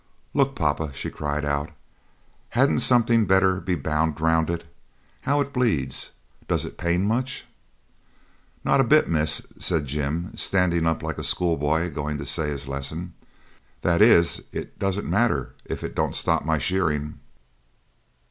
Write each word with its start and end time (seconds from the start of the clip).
Look, 0.33 0.55
papa!' 0.55 0.91
she 0.95 1.11
cried 1.11 1.45
out. 1.45 1.69
'Hadn't 2.49 2.79
something 2.79 3.27
better 3.27 3.59
be 3.59 3.75
bound 3.75 4.19
round 4.19 4.49
it? 4.49 4.63
How 5.29 5.41
it 5.41 5.53
bleeds! 5.53 6.09
Does 6.47 6.65
it 6.65 6.75
pain 6.79 7.05
much?' 7.05 7.45
'Not 8.63 8.79
a 8.81 8.83
bit, 8.83 9.07
miss!' 9.07 9.43
said 9.59 9.85
Jim, 9.85 10.35
standing 10.35 10.87
up 10.87 11.03
like 11.03 11.19
a 11.19 11.23
schoolboy 11.23 11.91
going 11.91 12.17
to 12.17 12.25
say 12.25 12.49
his 12.49 12.67
lesson. 12.67 13.13
'That 13.83 14.01
is, 14.01 14.41
it 14.51 14.79
doesn't 14.79 15.07
matter 15.07 15.53
if 15.65 15.83
it 15.83 15.93
don't 15.93 16.15
stop 16.15 16.43
my 16.43 16.57
shearing.' 16.57 17.19